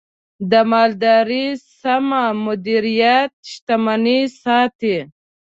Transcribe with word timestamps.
د 0.51 0.53
مالدارۍ 0.71 1.47
سمه 1.81 2.23
مدیریت، 2.45 3.31
شتمني 3.51 4.19
ساتي. 4.41 4.97